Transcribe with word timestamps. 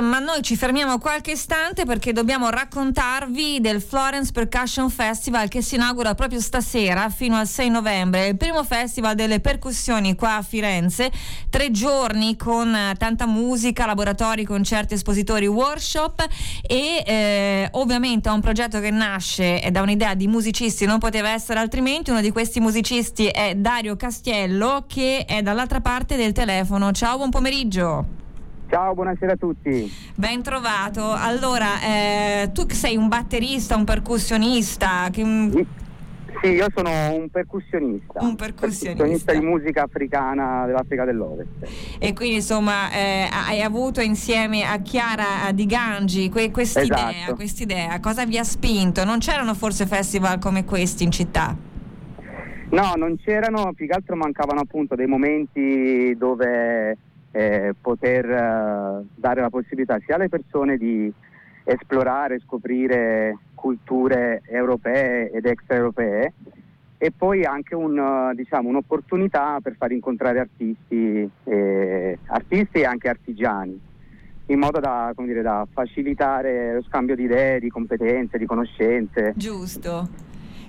ma 0.00 0.18
noi 0.18 0.42
ci 0.42 0.56
fermiamo 0.56 0.98
qualche 0.98 1.32
istante 1.32 1.84
perché 1.84 2.12
dobbiamo 2.12 2.48
raccontarvi 2.50 3.60
del 3.60 3.80
Florence 3.80 4.32
Percussion 4.32 4.90
Festival 4.90 5.48
che 5.48 5.62
si 5.62 5.74
inaugura 5.74 6.14
proprio 6.14 6.40
stasera 6.40 7.08
fino 7.10 7.36
al 7.36 7.46
6 7.46 7.68
novembre, 7.70 8.28
il 8.28 8.36
primo 8.36 8.64
festival 8.64 9.14
delle 9.14 9.40
percussioni 9.40 10.14
qua 10.14 10.36
a 10.36 10.42
Firenze, 10.42 11.10
tre 11.50 11.70
giorni 11.70 12.36
con 12.36 12.74
eh, 12.74 12.94
tanta 12.96 13.26
musica, 13.26 13.86
laboratori, 13.86 14.44
concerti, 14.44 14.94
espositori, 14.94 15.46
workshop 15.46 16.26
e 16.66 17.02
eh, 17.06 17.68
ovviamente 17.72 18.28
è 18.28 18.32
un 18.32 18.40
progetto 18.40 18.80
che 18.80 18.90
nasce 18.90 19.68
da 19.70 19.82
un'idea 19.82 20.14
di 20.14 20.26
musicisti, 20.26 20.86
non 20.86 20.98
poteva 20.98 21.30
essere 21.30 21.60
altrimenti, 21.60 22.10
uno 22.10 22.20
di 22.20 22.30
questi 22.30 22.60
musicisti 22.60 23.26
è 23.26 23.54
Dario 23.54 23.96
Castiello 23.96 24.84
che 24.86 25.24
è 25.26 25.42
dall'altra 25.42 25.80
parte 25.80 26.16
del 26.16 26.32
telefono. 26.32 26.92
Ciao, 26.92 27.16
buon 27.16 27.30
pomeriggio. 27.30 28.23
Ciao, 28.74 28.92
buonasera 28.92 29.34
a 29.34 29.36
tutti. 29.36 29.88
Ben 30.16 30.42
trovato. 30.42 31.12
Allora, 31.12 31.80
eh, 31.80 32.50
tu 32.52 32.66
sei 32.70 32.96
un 32.96 33.06
batterista, 33.06 33.76
un 33.76 33.84
percussionista? 33.84 35.10
Che... 35.12 35.22
Sì, 36.42 36.48
io 36.48 36.66
sono 36.74 36.90
un 37.14 37.28
percussionista. 37.30 38.20
Un 38.20 38.34
percussionista. 38.34 39.04
percussionista 39.04 39.32
di 39.32 39.46
musica 39.46 39.82
africana 39.84 40.66
dell'Africa 40.66 41.04
dell'Ovest. 41.04 41.50
E 42.00 42.12
quindi 42.14 42.34
insomma 42.34 42.90
eh, 42.90 43.28
hai 43.30 43.62
avuto 43.62 44.00
insieme 44.00 44.64
a 44.64 44.76
Chiara 44.78 45.52
Di 45.52 45.66
Gangi 45.66 46.28
que- 46.28 46.50
quest'idea, 46.50 47.10
esatto. 47.10 47.34
quest'idea. 47.36 48.00
Cosa 48.00 48.26
vi 48.26 48.38
ha 48.38 48.44
spinto? 48.44 49.04
Non 49.04 49.20
c'erano 49.20 49.54
forse 49.54 49.86
festival 49.86 50.40
come 50.40 50.64
questi 50.64 51.04
in 51.04 51.12
città? 51.12 51.56
No, 52.70 52.92
non 52.96 53.16
c'erano, 53.22 53.72
più 53.72 53.86
che 53.86 53.92
altro 53.92 54.16
mancavano 54.16 54.58
appunto 54.58 54.96
dei 54.96 55.06
momenti 55.06 56.16
dove 56.18 56.96
eh, 57.34 57.74
poter 57.80 58.30
eh, 58.30 59.04
dare 59.12 59.40
la 59.40 59.50
possibilità 59.50 59.98
sia 60.06 60.14
alle 60.14 60.28
persone 60.28 60.76
di 60.76 61.12
esplorare, 61.64 62.38
scoprire 62.38 63.36
culture 63.54 64.42
europee 64.46 65.32
ed 65.32 65.44
extraeuropee 65.44 66.32
e 66.96 67.10
poi 67.10 67.44
anche 67.44 67.74
un, 67.74 67.98
eh, 67.98 68.34
diciamo, 68.36 68.68
un'opportunità 68.68 69.58
per 69.60 69.74
far 69.76 69.90
incontrare 69.90 70.38
artisti, 70.38 71.28
eh, 71.44 72.18
artisti 72.26 72.78
e 72.78 72.84
anche 72.84 73.08
artigiani 73.08 73.80
in 74.46 74.58
modo 74.58 74.78
da, 74.78 75.12
dire, 75.16 75.42
da 75.42 75.66
facilitare 75.72 76.74
lo 76.74 76.82
scambio 76.82 77.16
di 77.16 77.24
idee, 77.24 77.58
di 77.58 77.68
competenze, 77.68 78.38
di 78.38 78.46
conoscenze. 78.46 79.32
Giusto. 79.34 80.06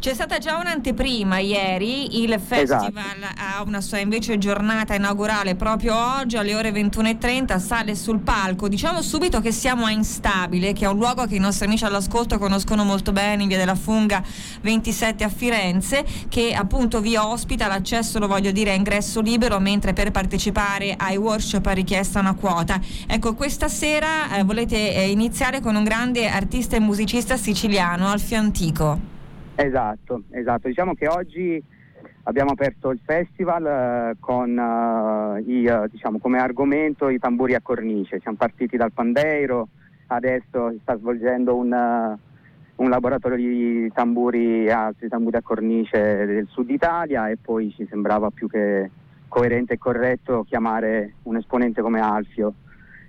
C'è 0.00 0.14
stata 0.14 0.38
già 0.38 0.56
un'anteprima 0.56 1.40
ieri, 1.40 2.22
il 2.22 2.40
festival 2.42 2.88
esatto. 2.88 3.34
ha 3.36 3.62
una 3.66 3.82
sua 3.82 3.98
invece 3.98 4.38
giornata 4.38 4.94
inaugurale 4.94 5.56
proprio 5.56 5.94
oggi 5.94 6.38
alle 6.38 6.54
ore 6.54 6.70
21.30, 6.70 7.58
sale 7.58 7.94
sul 7.94 8.20
palco. 8.20 8.66
Diciamo 8.66 9.02
subito 9.02 9.42
che 9.42 9.52
siamo 9.52 9.84
a 9.84 9.90
Instabile, 9.90 10.72
che 10.72 10.86
è 10.86 10.88
un 10.88 10.96
luogo 10.96 11.26
che 11.26 11.34
i 11.34 11.38
nostri 11.38 11.66
amici 11.66 11.84
all'ascolto 11.84 12.38
conoscono 12.38 12.82
molto 12.82 13.12
bene, 13.12 13.42
in 13.42 13.48
via 13.48 13.58
della 13.58 13.74
Funga 13.74 14.24
27 14.62 15.22
a 15.22 15.28
Firenze, 15.28 16.02
che 16.30 16.54
appunto 16.54 17.02
vi 17.02 17.16
ospita, 17.16 17.66
l'accesso 17.66 18.18
lo 18.18 18.26
voglio 18.26 18.52
dire 18.52 18.70
a 18.70 18.74
ingresso 18.74 19.20
libero, 19.20 19.60
mentre 19.60 19.92
per 19.92 20.12
partecipare 20.12 20.94
ai 20.96 21.18
workshop 21.18 21.66
ha 21.66 21.72
richiesta 21.72 22.20
una 22.20 22.32
quota. 22.32 22.80
Ecco, 23.06 23.34
questa 23.34 23.68
sera 23.68 24.34
eh, 24.34 24.44
volete 24.44 24.94
eh, 24.94 25.10
iniziare 25.10 25.60
con 25.60 25.76
un 25.76 25.84
grande 25.84 26.26
artista 26.26 26.74
e 26.74 26.80
musicista 26.80 27.36
siciliano, 27.36 28.08
Alfio 28.08 28.38
Antico. 28.38 29.09
Esatto, 29.62 30.22
esatto. 30.30 30.68
Diciamo 30.68 30.94
che 30.94 31.06
oggi 31.06 31.62
abbiamo 32.22 32.52
aperto 32.52 32.90
il 32.90 33.00
festival 33.04 33.66
eh, 33.66 34.16
con 34.18 34.56
uh, 34.56 35.36
i, 35.46 35.66
uh, 35.66 35.86
diciamo, 35.86 36.18
come 36.18 36.38
argomento 36.38 37.10
i 37.10 37.18
tamburi 37.18 37.54
a 37.54 37.60
cornice. 37.60 38.20
Siamo 38.20 38.38
partiti 38.38 38.78
dal 38.78 38.92
pandeiro, 38.92 39.68
adesso 40.06 40.70
si 40.70 40.78
sta 40.80 40.96
svolgendo 40.96 41.56
un, 41.56 41.72
uh, 41.72 42.82
un 42.82 42.88
laboratorio 42.88 43.36
di 43.36 43.92
tamburi, 43.92 44.70
altri 44.70 45.08
tamburi 45.08 45.36
a 45.36 45.42
cornice 45.42 46.24
del 46.24 46.46
sud 46.48 46.70
Italia 46.70 47.28
e 47.28 47.36
poi 47.36 47.70
ci 47.76 47.86
sembrava 47.86 48.30
più 48.30 48.48
che 48.48 48.90
coerente 49.28 49.74
e 49.74 49.78
corretto 49.78 50.42
chiamare 50.44 51.16
un 51.24 51.36
esponente 51.36 51.82
come 51.82 52.00
Alfio 52.00 52.54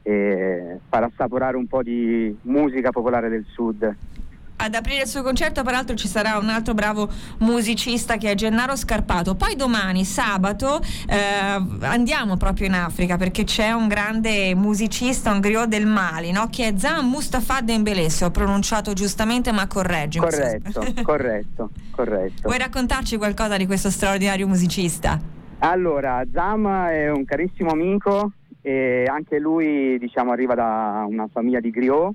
e 0.03 0.79
far 0.89 1.03
assaporare 1.03 1.55
un 1.55 1.67
po' 1.67 1.81
di 1.81 2.35
musica 2.41 2.91
popolare 2.91 3.29
del 3.29 3.45
sud 3.47 3.95
ad 4.61 4.75
aprire 4.75 5.01
il 5.01 5.07
suo 5.07 5.23
concerto 5.23 5.63
peraltro 5.63 5.95
ci 5.95 6.07
sarà 6.07 6.37
un 6.37 6.49
altro 6.49 6.73
bravo 6.73 7.09
musicista 7.39 8.17
che 8.17 8.31
è 8.31 8.35
Gennaro 8.35 8.75
Scarpato. 8.75 9.35
Poi 9.35 9.55
domani, 9.55 10.05
sabato, 10.05 10.79
eh, 11.07 11.85
andiamo 11.85 12.37
proprio 12.37 12.67
in 12.67 12.73
Africa 12.73 13.17
perché 13.17 13.43
c'è 13.43 13.71
un 13.71 13.87
grande 13.87 14.53
musicista, 14.53 15.31
un 15.31 15.39
griot 15.39 15.67
del 15.67 15.87
Mali, 15.87 16.31
no? 16.31 16.47
che 16.51 16.67
è 16.67 16.73
Zan 16.77 17.07
Mustafa 17.07 17.61
Dembele, 17.61 18.09
se 18.09 18.25
ho 18.25 18.31
pronunciato 18.31 18.93
giustamente 18.93 19.51
ma 19.51 19.65
correggimi. 19.65 20.23
Corretto, 20.23 20.85
corretto, 21.01 21.69
corretto. 21.89 22.41
Vuoi 22.43 22.57
raccontarci 22.59 23.17
qualcosa 23.17 23.57
di 23.57 23.65
questo 23.65 23.89
straordinario 23.89 24.47
musicista? 24.47 25.19
Allora, 25.59 26.23
Zam 26.31 26.67
è 26.87 27.09
un 27.09 27.25
carissimo 27.25 27.71
amico 27.71 28.31
e 28.61 29.05
anche 29.07 29.39
lui 29.39 29.97
diciamo, 29.97 30.31
arriva 30.31 30.53
da 30.53 31.05
una 31.07 31.27
famiglia 31.31 31.59
di 31.59 31.71
griot 31.71 32.13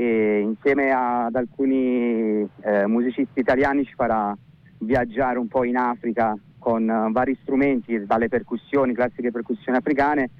e 0.00 0.40
insieme 0.40 0.92
ad 0.92 1.34
alcuni 1.34 2.48
eh, 2.62 2.86
musicisti 2.86 3.40
italiani 3.40 3.84
ci 3.84 3.92
farà 3.94 4.34
viaggiare 4.78 5.38
un 5.38 5.46
po' 5.46 5.62
in 5.64 5.76
Africa 5.76 6.34
con 6.58 6.88
uh, 6.88 7.12
vari 7.12 7.36
strumenti, 7.42 8.06
dalle 8.06 8.28
percussioni, 8.28 8.94
classiche 8.94 9.30
percussioni 9.30 9.76
africane, 9.76 10.30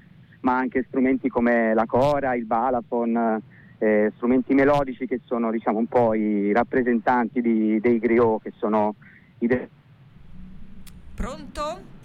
ma 0.40 0.56
anche 0.56 0.86
strumenti 0.88 1.28
come 1.28 1.74
la 1.74 1.84
cora, 1.84 2.34
il 2.34 2.46
balafon, 2.46 3.38
eh, 3.76 4.10
strumenti 4.16 4.54
melodici 4.54 5.06
che 5.06 5.20
sono 5.26 5.50
diciamo, 5.50 5.76
un 5.76 5.86
po' 5.88 6.14
i 6.14 6.52
rappresentanti 6.52 7.42
di, 7.42 7.78
dei 7.80 7.98
griot, 7.98 8.42
che 8.42 8.52
sono 8.56 8.94
i... 9.40 9.46
De- 9.46 9.68
Pronto? 11.14 11.99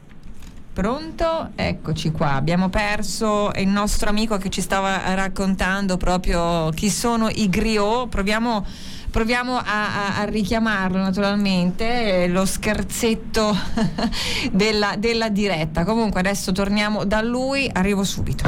Pronto? 0.76 1.52
Eccoci 1.56 2.12
qua. 2.12 2.34
Abbiamo 2.34 2.68
perso 2.68 3.50
il 3.56 3.70
nostro 3.70 4.10
amico 4.10 4.36
che 4.36 4.50
ci 4.50 4.60
stava 4.60 5.16
raccontando 5.16 5.96
proprio 5.96 6.70
chi 6.72 6.90
sono 6.90 7.30
i 7.30 7.48
griot. 7.48 8.10
Proviamo, 8.10 8.66
proviamo 9.10 9.56
a, 9.56 9.64
a, 9.64 10.20
a, 10.20 10.26
richiamarlo 10.26 10.98
naturalmente, 10.98 12.28
lo 12.28 12.46
scherzetto 12.46 13.56
della, 14.52 14.96
della 14.98 15.30
diretta. 15.30 15.86
Comunque 15.86 16.20
adesso 16.20 16.52
torniamo 16.52 17.06
da 17.06 17.22
lui, 17.22 17.70
arrivo 17.72 18.04
subito. 18.04 18.44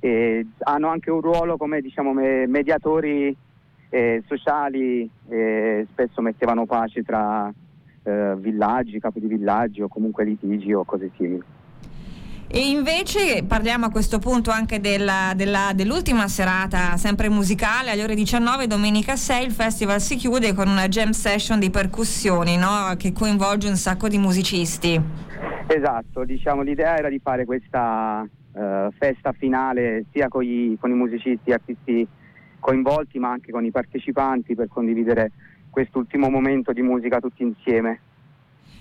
E 0.00 0.46
hanno 0.58 0.88
anche 0.88 1.10
un 1.10 1.22
ruolo 1.22 1.56
come 1.56 1.80
diciamo, 1.80 2.12
mediatori 2.12 3.34
eh, 3.92 4.22
sociali 4.26 5.08
eh, 5.28 5.86
spesso 5.90 6.22
mettevano 6.22 6.64
pace 6.64 7.02
tra 7.02 7.52
eh, 8.04 8.34
villaggi, 8.38 8.98
capi 8.98 9.20
di 9.20 9.26
villaggi 9.26 9.82
o 9.82 9.88
comunque 9.88 10.24
litigi 10.24 10.72
o 10.72 10.82
cose 10.82 11.10
simili. 11.14 11.42
E 12.54 12.70
invece 12.70 13.44
parliamo 13.44 13.86
a 13.86 13.90
questo 13.90 14.18
punto 14.18 14.50
anche 14.50 14.80
della, 14.80 15.32
della, 15.36 15.72
dell'ultima 15.74 16.26
serata, 16.28 16.96
sempre 16.96 17.28
musicale, 17.28 17.90
alle 17.90 18.02
ore 18.02 18.14
19, 18.14 18.66
domenica 18.66 19.14
6, 19.14 19.44
il 19.44 19.52
festival 19.52 20.00
si 20.00 20.16
chiude 20.16 20.54
con 20.54 20.68
una 20.68 20.88
jam 20.88 21.10
session 21.10 21.58
di 21.58 21.68
percussioni 21.68 22.56
no? 22.56 22.94
che 22.96 23.12
coinvolge 23.12 23.68
un 23.68 23.76
sacco 23.76 24.08
di 24.08 24.16
musicisti. 24.16 25.00
Esatto, 25.66 26.24
diciamo, 26.24 26.62
l'idea 26.62 26.96
era 26.96 27.08
di 27.10 27.20
fare 27.22 27.44
questa 27.44 28.22
uh, 28.22 28.90
festa 28.98 29.32
finale 29.32 30.04
sia 30.12 30.28
con, 30.28 30.42
gli, 30.42 30.78
con 30.78 30.90
i 30.90 30.94
musicisti 30.94 31.52
artisti 31.52 32.06
coinvolti 32.62 33.18
ma 33.18 33.30
anche 33.30 33.50
con 33.50 33.64
i 33.64 33.72
partecipanti 33.72 34.54
per 34.54 34.68
condividere 34.68 35.32
quest'ultimo 35.68 36.30
momento 36.30 36.72
di 36.72 36.80
musica 36.80 37.18
tutti 37.18 37.42
insieme. 37.42 38.00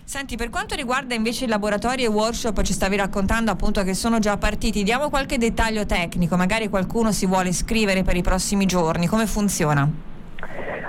Senti, 0.03 0.35
per 0.35 0.49
quanto 0.49 0.75
riguarda 0.75 1.15
invece 1.15 1.45
i 1.45 1.47
laboratori 1.47 2.03
e 2.03 2.07
workshop, 2.07 2.61
ci 2.61 2.73
stavi 2.73 2.97
raccontando 2.97 3.49
appunto 3.49 3.81
che 3.83 3.93
sono 3.93 4.19
già 4.19 4.37
partiti, 4.37 4.83
diamo 4.83 5.09
qualche 5.09 5.37
dettaglio 5.37 5.85
tecnico, 5.85 6.35
magari 6.35 6.67
qualcuno 6.69 7.11
si 7.11 7.25
vuole 7.25 7.49
iscrivere 7.49 8.03
per 8.03 8.15
i 8.17 8.21
prossimi 8.21 8.65
giorni, 8.65 9.07
come 9.07 9.25
funziona? 9.25 9.89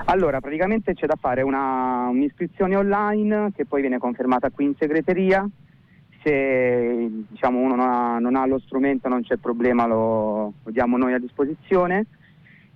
Allora, 0.05 0.41
praticamente 0.41 0.93
c'è 0.93 1.05
da 1.05 1.15
fare 1.17 1.41
una, 1.41 2.07
un'iscrizione 2.09 2.75
online 2.75 3.51
che 3.55 3.65
poi 3.65 3.81
viene 3.81 3.97
confermata 3.97 4.49
qui 4.49 4.65
in 4.65 4.73
segreteria, 4.77 5.47
se 6.21 7.09
diciamo, 7.29 7.59
uno 7.59 7.75
non 7.75 7.87
ha, 7.87 8.19
non 8.19 8.35
ha, 8.35 8.45
lo 8.45 8.59
strumento 8.59 9.07
non 9.07 9.23
c'è 9.23 9.37
problema, 9.37 9.87
lo, 9.87 10.53
lo 10.61 10.71
diamo 10.71 10.97
noi 10.97 11.13
a 11.13 11.19
disposizione 11.19 12.05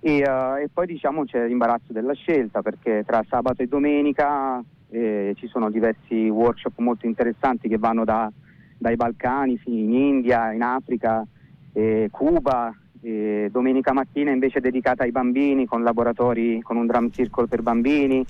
e, 0.00 0.22
uh, 0.22 0.56
e, 0.56 0.68
poi 0.72 0.86
diciamo 0.86 1.24
c'è 1.24 1.46
l'imbarazzo 1.46 1.92
della 1.92 2.12
scelta 2.12 2.62
perché 2.62 3.02
tra 3.04 3.24
sabato 3.28 3.62
e 3.62 3.66
domenica 3.66 4.62
eh, 4.90 5.34
ci 5.36 5.48
sono 5.48 5.70
diversi 5.70 6.28
workshop 6.28 6.78
molto 6.78 7.06
interessanti 7.06 7.68
che 7.68 7.78
vanno 7.78 8.04
da, 8.04 8.30
dai 8.76 8.96
Balcani 8.96 9.58
fino 9.58 9.76
in 9.76 9.92
India, 9.92 10.52
in 10.52 10.62
Africa, 10.62 11.26
eh, 11.72 12.08
Cuba. 12.10 12.74
Eh, 13.00 13.48
domenica 13.52 13.92
mattina 13.92 14.32
invece 14.32 14.58
dedicata 14.58 15.04
ai 15.04 15.12
bambini 15.12 15.66
con 15.66 15.84
laboratori 15.84 16.60
con 16.62 16.76
un 16.76 16.86
drum 16.86 17.10
circle 17.10 17.46
per 17.46 17.62
bambini, 17.62 18.26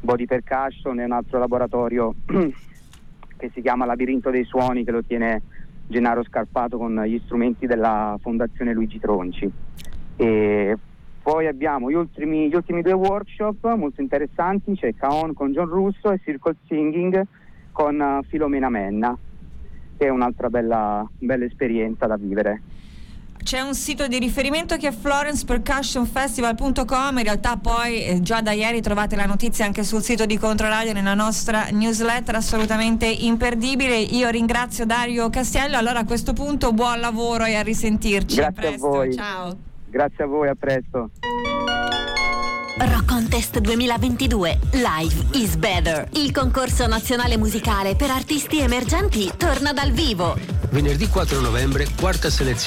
body 0.00 0.26
percussion 0.26 0.98
e 0.98 1.04
un 1.04 1.12
altro 1.12 1.38
laboratorio 1.38 2.16
che 2.26 3.50
si 3.54 3.60
chiama 3.60 3.84
Labirinto 3.84 4.30
dei 4.30 4.42
Suoni 4.42 4.82
che 4.84 4.90
lo 4.90 5.04
tiene 5.04 5.42
Gennaro 5.86 6.24
Scarpato 6.24 6.78
con 6.78 7.00
gli 7.04 7.20
strumenti 7.24 7.66
della 7.66 8.18
Fondazione 8.20 8.72
Luigi 8.72 8.98
Tronci. 8.98 9.48
E 10.16 10.76
poi 11.28 11.46
abbiamo 11.46 11.90
gli 11.90 11.94
ultimi, 11.94 12.48
gli 12.48 12.54
ultimi 12.54 12.80
due 12.80 12.94
workshop 12.94 13.74
molto 13.74 14.00
interessanti, 14.00 14.74
c'è 14.74 14.94
Caon 14.94 15.34
con 15.34 15.52
John 15.52 15.66
Russo 15.66 16.10
e 16.10 16.18
Circle 16.24 16.56
Singing 16.66 17.22
con 17.70 18.00
uh, 18.00 18.22
Filomena 18.26 18.70
Menna, 18.70 19.14
che 19.98 20.06
è 20.06 20.08
un'altra 20.08 20.48
bella, 20.48 21.06
bella 21.18 21.44
esperienza 21.44 22.06
da 22.06 22.16
vivere. 22.16 22.62
C'è 23.42 23.60
un 23.60 23.74
sito 23.74 24.06
di 24.06 24.18
riferimento 24.18 24.78
che 24.78 24.88
è 24.88 24.90
florencepercussionfestival.com, 24.90 27.18
in 27.18 27.24
realtà 27.24 27.58
poi 27.58 28.06
eh, 28.06 28.22
già 28.22 28.40
da 28.40 28.52
ieri 28.52 28.80
trovate 28.80 29.14
la 29.14 29.26
notizia 29.26 29.66
anche 29.66 29.84
sul 29.84 30.00
sito 30.00 30.24
di 30.24 30.38
Controradio 30.38 30.94
nella 30.94 31.12
nostra 31.12 31.66
newsletter 31.70 32.36
assolutamente 32.36 33.04
imperdibile. 33.04 33.98
Io 33.98 34.30
ringrazio 34.30 34.86
Dario 34.86 35.28
Castiello, 35.28 35.76
allora 35.76 35.98
a 35.98 36.06
questo 36.06 36.32
punto 36.32 36.72
buon 36.72 37.00
lavoro 37.00 37.44
e 37.44 37.54
a 37.54 37.60
risentirci. 37.60 38.36
Grazie 38.36 38.44
a, 38.44 38.52
presto. 38.52 38.86
a 38.86 38.88
voi. 38.88 39.12
Ciao. 39.12 39.67
Grazie 39.90 40.24
a 40.24 40.26
voi, 40.26 40.48
a 40.48 40.54
presto. 40.54 41.10
Rock 42.78 43.06
Contest 43.06 43.58
2022 43.58 44.58
Live 44.72 45.38
is 45.38 45.56
Better. 45.56 46.08
Il 46.12 46.30
concorso 46.30 46.86
nazionale 46.86 47.36
musicale 47.36 47.96
per 47.96 48.10
artisti 48.10 48.60
emergenti 48.60 49.32
torna 49.36 49.72
dal 49.72 49.90
vivo. 49.90 50.36
Venerdì 50.70 51.08
4 51.08 51.40
novembre, 51.40 51.86
quarta 51.98 52.28
selezione 52.28 52.56